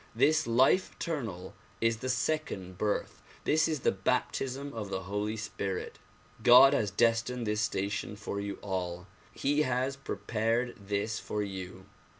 This 0.15 0.47
life 0.47 0.93
eternal 0.95 1.53
is 1.79 1.97
the 1.97 2.09
second 2.09 2.79
birth; 2.79 3.21
this 3.43 3.67
is 3.67 3.81
the 3.81 3.91
baptism 3.91 4.73
of 4.73 4.89
the 4.89 5.01
Holy 5.03 5.37
Spirit. 5.37 5.99
God 6.41 6.73
has 6.73 6.89
destined 6.89 7.45
this 7.45 7.61
station 7.61 8.15
for 8.15 8.39
you 8.39 8.57
all. 8.63 9.05
He 9.31 9.61
has 9.61 9.95
prepared 9.95 10.73
this 10.87 11.19
for 11.19 11.43
you. 11.43 11.85